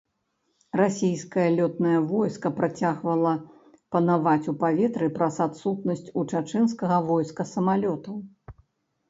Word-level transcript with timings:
Расійскае 0.79 1.43
лётнае 1.57 1.99
войска 2.13 2.51
працягвала 2.59 3.33
панаваць 3.97 4.49
у 4.53 4.57
паветры 4.65 5.11
праз 5.19 5.39
адсутнасць 5.47 6.03
у 6.19 6.25
чачэнскага 6.35 6.97
войска 7.13 7.49
самалётаў. 7.53 8.15